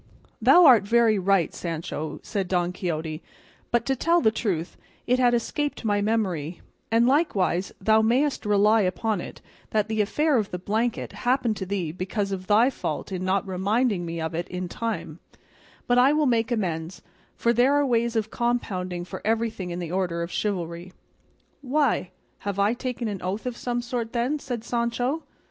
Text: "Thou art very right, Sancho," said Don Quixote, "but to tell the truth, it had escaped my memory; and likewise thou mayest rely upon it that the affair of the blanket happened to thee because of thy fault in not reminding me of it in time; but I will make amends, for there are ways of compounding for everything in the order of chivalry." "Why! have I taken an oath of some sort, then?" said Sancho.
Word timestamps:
"Thou 0.41 0.65
art 0.65 0.81
very 0.81 1.19
right, 1.19 1.53
Sancho," 1.53 2.19
said 2.23 2.47
Don 2.47 2.71
Quixote, 2.73 3.21
"but 3.69 3.85
to 3.85 3.95
tell 3.95 4.19
the 4.19 4.31
truth, 4.31 4.75
it 5.05 5.19
had 5.19 5.35
escaped 5.35 5.85
my 5.85 6.01
memory; 6.01 6.59
and 6.91 7.05
likewise 7.05 7.71
thou 7.79 8.01
mayest 8.01 8.43
rely 8.43 8.81
upon 8.81 9.21
it 9.21 9.41
that 9.69 9.87
the 9.89 10.01
affair 10.01 10.39
of 10.39 10.49
the 10.49 10.57
blanket 10.57 11.11
happened 11.11 11.55
to 11.57 11.67
thee 11.67 11.91
because 11.91 12.31
of 12.31 12.47
thy 12.47 12.71
fault 12.71 13.11
in 13.11 13.23
not 13.23 13.45
reminding 13.47 14.03
me 14.03 14.19
of 14.19 14.33
it 14.33 14.47
in 14.47 14.67
time; 14.67 15.19
but 15.85 15.99
I 15.99 16.13
will 16.13 16.25
make 16.25 16.51
amends, 16.51 17.03
for 17.35 17.53
there 17.53 17.75
are 17.75 17.85
ways 17.85 18.15
of 18.15 18.31
compounding 18.31 19.05
for 19.05 19.21
everything 19.23 19.69
in 19.69 19.77
the 19.77 19.91
order 19.91 20.23
of 20.23 20.31
chivalry." 20.31 20.93
"Why! 21.61 22.09
have 22.39 22.57
I 22.57 22.73
taken 22.73 23.07
an 23.07 23.21
oath 23.21 23.45
of 23.45 23.55
some 23.55 23.83
sort, 23.83 24.13
then?" 24.13 24.39
said 24.39 24.63
Sancho. 24.63 25.21